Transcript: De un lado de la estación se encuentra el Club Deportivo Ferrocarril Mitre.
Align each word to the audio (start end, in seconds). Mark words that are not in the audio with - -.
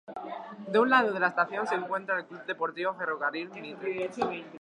De 0.71 0.79
un 0.79 0.89
lado 0.89 1.13
de 1.13 1.19
la 1.19 1.27
estación 1.27 1.67
se 1.67 1.75
encuentra 1.75 2.17
el 2.17 2.25
Club 2.25 2.43
Deportivo 2.47 2.95
Ferrocarril 2.95 3.51
Mitre. 3.51 4.09